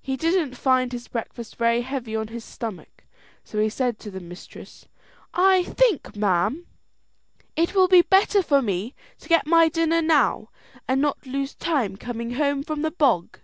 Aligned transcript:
He 0.00 0.16
didn't 0.16 0.56
find 0.56 0.90
his 0.92 1.08
breakfast 1.08 1.56
very 1.56 1.82
heavy 1.82 2.16
on 2.16 2.28
his 2.28 2.42
stomach; 2.42 3.04
so 3.44 3.60
he 3.60 3.68
said 3.68 3.98
to 3.98 4.10
the 4.10 4.18
mistress, 4.18 4.88
"I 5.34 5.62
think, 5.62 6.16
ma'am, 6.16 6.64
it 7.54 7.74
will 7.74 7.86
be 7.86 8.00
better 8.00 8.42
for 8.42 8.62
me 8.62 8.94
to 9.18 9.28
get 9.28 9.46
my 9.46 9.68
dinner 9.68 10.00
now, 10.00 10.48
and 10.88 11.02
not 11.02 11.26
lose 11.26 11.54
time 11.54 11.96
coming 11.98 12.30
home 12.36 12.62
from 12.62 12.80
the 12.80 12.90
bog." 12.92 13.40